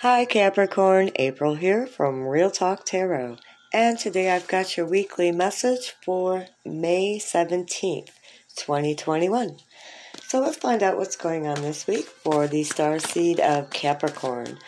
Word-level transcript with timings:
Hi 0.00 0.26
Capricorn, 0.26 1.10
April 1.16 1.54
here 1.54 1.86
from 1.86 2.26
Real 2.26 2.50
Talk 2.50 2.84
Tarot. 2.84 3.38
And 3.72 3.98
today 3.98 4.30
I've 4.30 4.46
got 4.46 4.76
your 4.76 4.84
weekly 4.84 5.32
message 5.32 5.94
for 6.04 6.48
May 6.66 7.18
17th, 7.18 8.10
2021. 8.56 9.56
So 10.20 10.40
let's 10.40 10.58
find 10.58 10.82
out 10.82 10.98
what's 10.98 11.16
going 11.16 11.46
on 11.46 11.62
this 11.62 11.86
week 11.86 12.04
for 12.04 12.46
the 12.46 12.62
star 12.64 12.98
seed 12.98 13.40
of 13.40 13.70
Capricorn. 13.70 14.58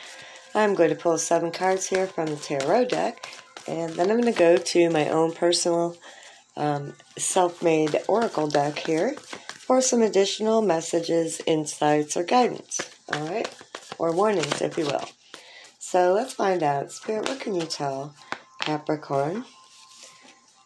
I'm 0.54 0.75
going 0.75 0.88
to 0.88 0.96
pull 0.96 1.18
seven 1.18 1.52
cards 1.52 1.86
here 1.86 2.06
from 2.06 2.29
the 2.29 2.36
tarot 2.36 2.86
deck, 2.86 3.29
and 3.66 3.92
then 3.92 4.10
I'm 4.10 4.18
going 4.22 4.32
to 4.32 4.38
go 4.38 4.56
to 4.56 4.88
my 4.88 5.10
own 5.10 5.32
personal 5.32 5.95
um, 6.56 6.95
self 7.18 7.62
made 7.62 8.00
oracle 8.08 8.48
deck 8.48 8.79
here 8.79 9.12
for 9.12 9.82
some 9.82 10.00
additional 10.00 10.62
messages, 10.62 11.42
insights, 11.46 12.16
or 12.16 12.24
guidance. 12.24 12.80
All 13.12 13.29
right? 13.29 13.54
Or 13.98 14.12
warnings, 14.12 14.62
if 14.62 14.79
you 14.79 14.86
will. 14.86 15.04
So 15.90 16.12
let's 16.12 16.34
find 16.34 16.62
out. 16.62 16.92
Spirit, 16.92 17.30
what 17.30 17.40
can 17.40 17.54
you 17.54 17.64
tell 17.64 18.14
Capricorn? 18.60 19.46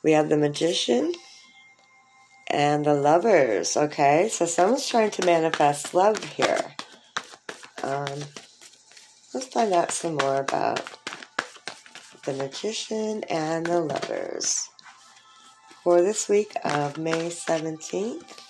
We 0.03 0.11
have 0.11 0.29
the 0.29 0.37
Magician 0.37 1.13
and 2.49 2.85
the 2.85 2.95
Lovers. 2.95 3.77
Okay, 3.77 4.29
so 4.29 4.47
someone's 4.47 4.89
trying 4.89 5.13
to 5.13 5.25
manifest 5.25 5.95
love 5.95 6.25
here. 6.25 6.75
Um, 7.85 8.19
let's 9.33 9.47
find 9.47 9.73
out 9.73 9.93
some 9.93 10.17
more 10.17 10.41
about 10.41 10.83
the 12.25 12.33
Magician 12.33 13.23
and 13.31 13.65
the 13.65 13.79
Lovers 13.79 14.71
for 15.85 16.03
this 16.03 16.29
week 16.29 16.57
of 16.65 16.99
May 16.99 17.29
17th. 17.29 18.41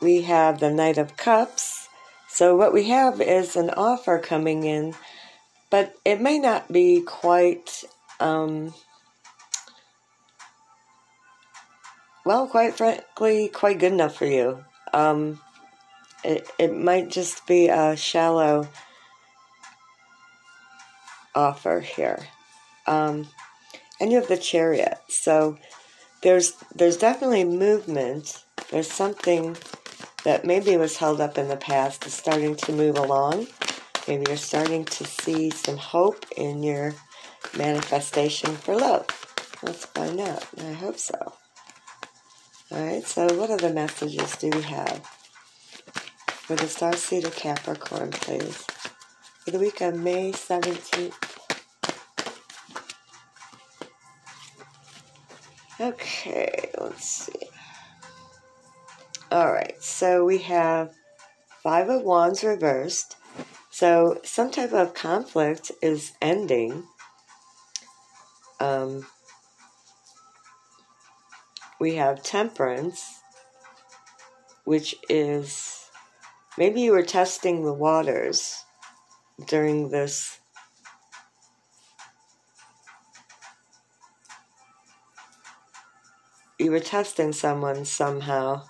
We 0.00 0.22
have 0.22 0.60
the 0.60 0.70
Knight 0.70 0.96
of 0.96 1.18
Cups. 1.18 1.75
So, 2.36 2.54
what 2.54 2.74
we 2.74 2.90
have 2.90 3.22
is 3.22 3.56
an 3.56 3.70
offer 3.70 4.18
coming 4.18 4.64
in, 4.64 4.94
but 5.70 5.94
it 6.04 6.20
may 6.20 6.38
not 6.38 6.70
be 6.70 7.00
quite, 7.00 7.82
um, 8.20 8.74
well, 12.26 12.46
quite 12.46 12.74
frankly, 12.74 13.48
quite 13.48 13.78
good 13.78 13.94
enough 13.94 14.16
for 14.16 14.26
you. 14.26 14.62
Um, 14.92 15.40
it, 16.22 16.46
it 16.58 16.76
might 16.76 17.08
just 17.08 17.46
be 17.46 17.68
a 17.68 17.96
shallow 17.96 18.68
offer 21.34 21.80
here. 21.80 22.18
Um, 22.86 23.28
and 23.98 24.12
you 24.12 24.20
have 24.20 24.28
the 24.28 24.36
chariot. 24.36 24.98
So 25.08 25.56
there's 26.22 26.52
there's 26.74 26.98
definitely 26.98 27.44
movement. 27.44 28.44
There's 28.70 28.92
something 28.92 29.56
that 30.26 30.44
maybe 30.44 30.76
was 30.76 30.96
held 30.96 31.20
up 31.20 31.38
in 31.38 31.46
the 31.46 31.56
past 31.56 32.04
is 32.04 32.12
starting 32.12 32.56
to 32.56 32.72
move 32.72 32.98
along. 32.98 33.46
Maybe 34.08 34.24
you're 34.26 34.36
starting 34.36 34.84
to 34.84 35.04
see 35.04 35.50
some 35.50 35.76
hope 35.76 36.26
in 36.36 36.64
your 36.64 36.96
manifestation 37.56 38.56
for 38.56 38.74
love. 38.74 39.06
Let's 39.62 39.84
find 39.84 40.18
out. 40.18 40.44
I 40.58 40.72
hope 40.72 40.98
so. 40.98 41.34
Alright, 42.72 43.06
so 43.06 43.32
what 43.36 43.50
other 43.50 43.72
messages 43.72 44.34
do 44.34 44.50
we 44.50 44.62
have 44.62 45.00
for 46.26 46.56
the 46.56 46.66
star 46.66 46.96
seed 46.96 47.24
of 47.24 47.36
Capricorn, 47.36 48.10
please? 48.10 48.66
For 49.44 49.52
the 49.52 49.60
week 49.60 49.80
of 49.80 49.94
May 49.96 50.32
17th. 50.32 51.14
Okay, 55.80 56.72
let's 56.80 57.08
see. 57.08 57.55
All 59.36 59.52
right, 59.52 59.76
so 59.82 60.24
we 60.24 60.38
have 60.38 60.94
Five 61.62 61.90
of 61.90 62.00
Wands 62.00 62.42
reversed. 62.42 63.16
So 63.68 64.18
some 64.24 64.50
type 64.50 64.72
of 64.72 64.94
conflict 64.94 65.70
is 65.82 66.12
ending. 66.22 66.84
Um, 68.60 69.04
we 71.78 71.96
have 71.96 72.22
Temperance, 72.22 73.20
which 74.64 74.94
is 75.10 75.90
maybe 76.56 76.80
you 76.80 76.92
were 76.92 77.02
testing 77.02 77.62
the 77.62 77.74
waters 77.74 78.64
during 79.46 79.90
this 79.90 80.38
you 86.58 86.70
were 86.70 86.80
testing 86.80 87.34
someone 87.34 87.84
somehow 87.84 88.62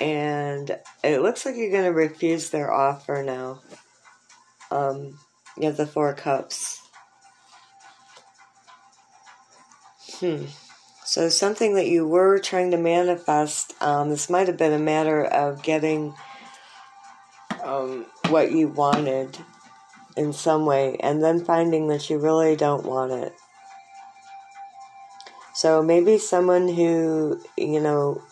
and 0.00 0.78
it 1.02 1.20
looks 1.20 1.44
like 1.44 1.56
you're 1.56 1.70
going 1.70 1.84
to 1.84 1.90
refuse 1.90 2.50
their 2.50 2.72
offer 2.72 3.22
now. 3.24 3.60
Um, 4.70 5.18
you 5.56 5.66
have 5.66 5.76
the 5.76 5.86
Four 5.86 6.14
Cups. 6.14 6.82
Hmm. 10.20 10.44
So 11.04 11.28
something 11.28 11.74
that 11.74 11.86
you 11.86 12.06
were 12.06 12.38
trying 12.38 12.70
to 12.72 12.76
manifest, 12.76 13.74
um, 13.80 14.10
this 14.10 14.28
might 14.28 14.46
have 14.46 14.58
been 14.58 14.72
a 14.74 14.78
matter 14.78 15.24
of 15.24 15.62
getting 15.62 16.14
um, 17.64 18.06
what 18.28 18.52
you 18.52 18.68
wanted 18.68 19.38
in 20.16 20.32
some 20.32 20.66
way, 20.66 20.96
and 21.00 21.22
then 21.22 21.44
finding 21.44 21.88
that 21.88 22.10
you 22.10 22.18
really 22.18 22.56
don't 22.56 22.84
want 22.84 23.12
it. 23.12 23.32
So 25.54 25.82
maybe 25.82 26.18
someone 26.18 26.68
who, 26.68 27.40
you 27.56 27.80
know, 27.80 28.22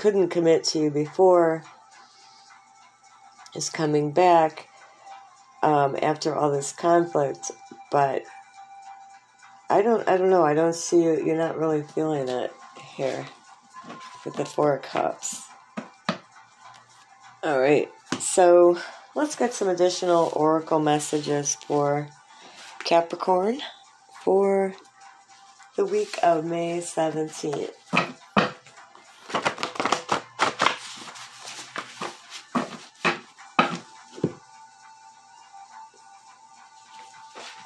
couldn't 0.00 0.30
commit 0.30 0.64
to 0.64 0.78
you 0.78 0.90
before 0.90 1.62
is 3.54 3.68
coming 3.68 4.12
back 4.12 4.66
um, 5.62 5.94
after 6.00 6.34
all 6.34 6.50
this 6.50 6.72
conflict, 6.72 7.50
but 7.92 8.22
I 9.68 9.82
don't 9.82 10.08
I 10.08 10.16
don't 10.16 10.30
know. 10.30 10.42
I 10.42 10.54
don't 10.54 10.74
see 10.74 11.02
you 11.02 11.22
you're 11.22 11.36
not 11.36 11.58
really 11.58 11.82
feeling 11.82 12.30
it 12.30 12.50
here 12.96 13.26
with 14.24 14.36
the 14.36 14.46
four 14.46 14.78
cups. 14.78 15.44
All 17.42 17.60
right. 17.60 17.90
So, 18.20 18.78
let's 19.14 19.36
get 19.36 19.52
some 19.52 19.68
additional 19.68 20.32
oracle 20.34 20.80
messages 20.80 21.56
for 21.56 22.08
Capricorn 22.84 23.60
for 24.24 24.74
the 25.76 25.84
week 25.84 26.18
of 26.22 26.46
May 26.46 26.78
17th. 26.78 27.70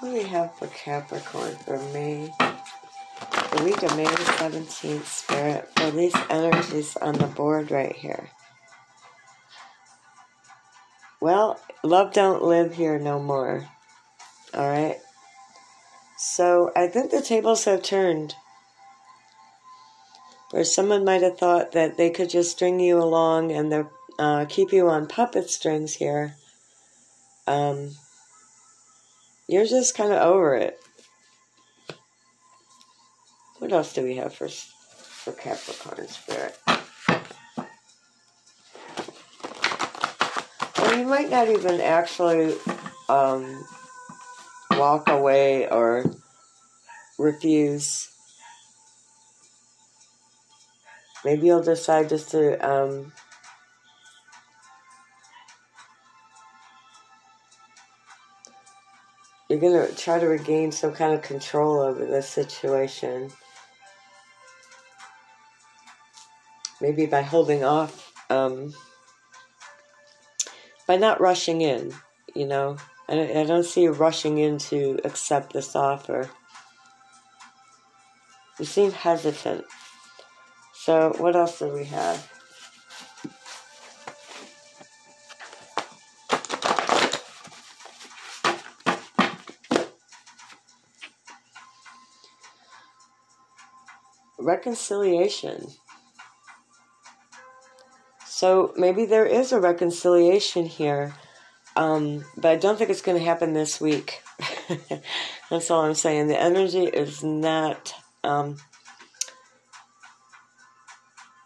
What 0.05 0.11
do 0.11 0.17
we 0.19 0.25
have 0.25 0.55
for 0.59 0.67
Capricorn 0.67 1.57
for 1.65 1.79
May? 1.95 2.31
The 2.39 3.65
week 3.65 3.83
of 3.83 3.97
May 3.97 4.05
the 4.05 4.35
17th, 4.37 5.07
Spirit, 5.07 5.71
for 5.77 5.91
these 5.93 6.15
energies 6.29 6.95
on 6.99 7.15
the 7.15 7.27
board 7.27 7.71
right 7.71 7.97
here. 7.97 8.29
Well, 11.23 11.59
love 11.83 12.13
don't 12.13 12.43
live 12.45 12.75
here 12.75 12.99
no 12.99 13.19
more. 13.19 13.67
Alright? 14.55 14.99
So 16.19 16.71
I 16.77 16.89
think 16.89 17.11
the 17.11 17.23
tables 17.23 17.65
have 17.65 17.83
turned. 17.83 18.35
Where 20.51 20.65
someone 20.65 21.07
might 21.07 21.23
have 21.23 21.39
thought 21.39 21.73
that 21.73 21.97
they 21.97 22.11
could 22.11 22.29
just 22.29 22.51
string 22.51 22.79
you 22.79 22.99
along 22.99 23.53
and 23.53 23.87
uh, 24.19 24.45
keep 24.51 24.71
you 24.71 24.87
on 24.87 25.07
puppet 25.07 25.49
strings 25.49 25.95
here. 25.95 26.37
Um, 27.47 27.93
you're 29.49 29.67
just 29.67 29.97
kind 29.97 30.13
of 30.13 30.23
over 30.23 30.55
it. 30.55 30.79
What 33.59 33.73
else 33.73 33.93
do 33.93 34.03
we 34.03 34.17
have 34.17 34.35
for 34.35 34.49
for 34.49 35.33
Capricorn 35.33 36.09
spirit? 36.09 36.59
Well, 40.79 40.99
you 40.99 41.07
might 41.07 41.31
not 41.31 41.49
even 41.49 41.81
actually 41.81 42.57
um, 43.09 43.65
walk 44.73 45.09
away 45.09 45.69
or 45.69 46.05
refuse. 47.19 48.11
Maybe 51.25 51.47
you'll 51.47 51.63
decide 51.63 52.11
just 52.11 52.31
to 52.33 52.59
um, 52.69 53.13
you're 59.49 59.61
going 59.61 59.87
to 59.87 59.95
try 59.95 60.19
to 60.19 60.27
regain 60.27 60.73
some 60.73 60.93
kind 60.93 61.15
of 61.15 61.23
control 61.23 61.81
over 61.81 62.05
the 62.07 62.23
situation. 62.23 63.31
Maybe 66.81 67.07
by 67.07 67.23
holding 67.23 67.65
off, 67.65 68.13
um, 68.31 68.75
by 70.87 70.97
not 70.97 71.21
rushing 71.21 71.61
in, 71.61 71.95
you 72.35 72.47
know. 72.47 72.77
I, 73.09 73.41
I 73.41 73.45
don't 73.45 73.65
see 73.65 73.83
you 73.83 73.93
rushing 73.93 74.39
in 74.39 74.59
to 74.59 74.99
accept 75.05 75.53
this 75.53 75.77
offer. 75.77 76.31
You 78.59 78.65
seem 78.65 78.93
hesitant. 78.93 79.65
So, 80.73 81.15
what 81.19 81.37
else 81.37 81.59
do 81.59 81.69
we 81.69 81.85
have? 81.87 82.31
Reconciliation. 94.39 95.67
So 98.27 98.73
maybe 98.77 99.07
there 99.07 99.27
is 99.27 99.53
a 99.53 99.61
reconciliation 99.61 100.67
here, 100.67 101.15
um, 101.77 102.25
but 102.37 102.51
I 102.51 102.57
don't 102.57 102.77
think 102.77 102.91
it's 102.91 103.03
going 103.03 103.19
to 103.19 103.25
happen 103.25 103.53
this 103.53 103.81
week. 103.81 104.23
That's 105.51 105.71
all 105.71 105.83
I'm 105.83 105.95
saying. 105.95 106.29
The 106.29 106.41
energy 106.41 106.85
is 106.85 107.23
not. 107.23 107.95
Um, 108.25 108.57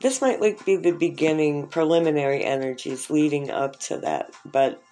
this 0.01 0.21
might 0.21 0.41
like 0.41 0.65
be 0.65 0.77
the 0.77 0.93
beginning, 0.93 1.67
preliminary 1.67 2.45
energies 2.45 3.11
leading 3.11 3.51
up 3.51 3.79
to 3.81 3.99
that, 3.99 4.31
but 4.45 4.83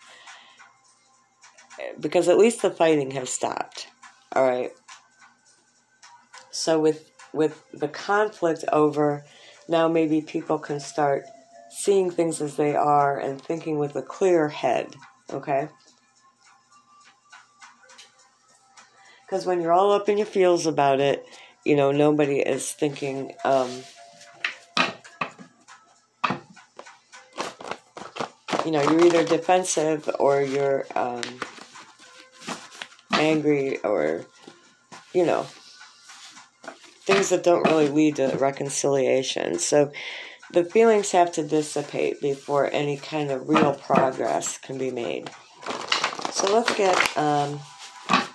because 2.00 2.28
at 2.28 2.38
least 2.38 2.62
the 2.62 2.70
fighting 2.70 3.12
has 3.12 3.30
stopped. 3.30 3.88
All 4.32 4.44
right. 4.44 4.72
So 6.50 6.80
with 6.80 7.10
with 7.36 7.62
the 7.72 7.88
conflict 7.88 8.64
over, 8.72 9.24
now 9.68 9.86
maybe 9.88 10.20
people 10.20 10.58
can 10.58 10.80
start 10.80 11.24
seeing 11.70 12.10
things 12.10 12.40
as 12.40 12.56
they 12.56 12.74
are 12.74 13.18
and 13.18 13.40
thinking 13.40 13.78
with 13.78 13.94
a 13.94 14.02
clear 14.02 14.48
head. 14.48 14.94
Okay. 15.32 15.68
Because 19.26 19.44
when 19.44 19.60
you're 19.60 19.72
all 19.72 19.92
up 19.92 20.08
in 20.08 20.18
your 20.18 20.26
feels 20.26 20.66
about 20.66 21.00
it, 21.00 21.24
you 21.64 21.76
know 21.76 21.92
nobody 21.92 22.38
is 22.38 22.70
thinking. 22.70 23.32
Um, 23.44 23.68
you 28.66 28.72
know, 28.72 28.82
you're 28.82 29.06
either 29.06 29.24
defensive 29.24 30.10
or 30.18 30.42
you're 30.42 30.86
um, 30.96 31.22
angry 33.12 33.78
or, 33.78 34.26
you 35.14 35.24
know, 35.24 35.46
things 37.06 37.30
that 37.30 37.44
don't 37.44 37.66
really 37.68 37.88
lead 37.88 38.16
to 38.16 38.36
reconciliation. 38.36 39.58
So 39.58 39.92
the 40.52 40.64
feelings 40.64 41.12
have 41.12 41.32
to 41.32 41.42
dissipate 41.42 42.20
before 42.20 42.68
any 42.72 42.96
kind 42.96 43.30
of 43.30 43.48
real 43.48 43.74
progress 43.74 44.58
can 44.58 44.76
be 44.76 44.90
made. 44.90 45.30
So 46.32 46.52
let's 46.52 46.74
get 46.76 47.16
um, 47.16 47.60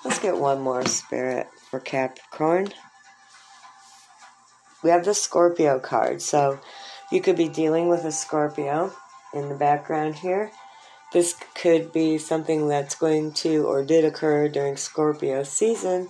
let's 0.04 0.20
get 0.20 0.38
one 0.38 0.62
more 0.62 0.86
spirit 0.86 1.48
for 1.70 1.80
Capricorn. 1.80 2.70
We 4.84 4.90
have 4.90 5.06
the 5.06 5.14
Scorpio 5.14 5.80
card, 5.80 6.22
so 6.22 6.60
you 7.12 7.22
could 7.22 7.36
be 7.36 7.48
dealing 7.48 7.88
with 7.88 8.04
a 8.04 8.12
Scorpio 8.12 8.92
in 9.34 9.50
the 9.50 9.56
background 9.56 10.16
here. 10.16 10.52
This 11.14 11.36
could 11.56 11.92
be 11.92 12.18
something 12.18 12.68
that's 12.68 12.96
going 12.96 13.34
to 13.34 13.66
or 13.66 13.84
did 13.84 14.06
occur 14.06 14.48
during 14.48 14.78
Scorpio 14.78 15.44
season, 15.44 16.10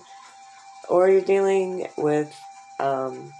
or 0.88 1.10
you're 1.10 1.20
dealing 1.20 1.88
with 1.98 2.34
um, 2.80 3.32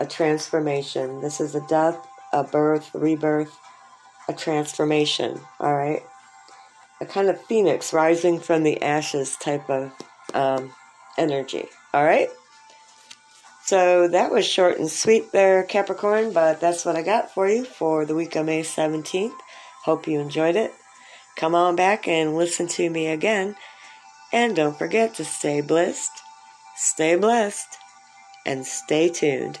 a 0.00 0.06
transformation. 0.06 1.20
This 1.20 1.40
is 1.40 1.54
a 1.54 1.66
death, 1.68 1.98
a 2.32 2.44
birth, 2.44 2.90
rebirth, 2.94 3.56
a 4.28 4.32
transformation, 4.32 5.40
all 5.60 5.74
right? 5.74 6.02
A 7.00 7.06
kind 7.06 7.28
of 7.28 7.40
phoenix 7.46 7.92
rising 7.92 8.38
from 8.38 8.62
the 8.62 8.80
ashes 8.82 9.36
type 9.36 9.68
of 9.68 9.92
um, 10.34 10.72
energy, 11.18 11.66
all 11.92 12.04
right? 12.04 12.28
So 13.64 14.08
that 14.08 14.30
was 14.30 14.44
short 14.44 14.78
and 14.78 14.90
sweet 14.90 15.32
there, 15.32 15.62
Capricorn, 15.62 16.32
but 16.32 16.60
that's 16.60 16.84
what 16.84 16.96
I 16.96 17.02
got 17.02 17.32
for 17.32 17.48
you 17.48 17.64
for 17.64 18.04
the 18.04 18.14
week 18.14 18.34
of 18.34 18.46
May 18.46 18.62
17th. 18.62 19.36
Hope 19.84 20.06
you 20.06 20.20
enjoyed 20.20 20.56
it. 20.56 20.72
Come 21.36 21.54
on 21.54 21.76
back 21.76 22.06
and 22.06 22.36
listen 22.36 22.66
to 22.68 22.90
me 22.90 23.06
again. 23.06 23.56
And 24.32 24.56
don't 24.56 24.78
forget 24.78 25.14
to 25.14 25.24
stay 25.24 25.60
blessed, 25.60 26.10
stay 26.76 27.16
blessed, 27.16 27.78
and 28.44 28.66
stay 28.66 29.08
tuned. 29.08 29.58